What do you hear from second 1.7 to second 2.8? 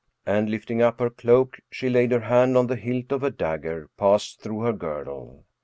laid her hand on the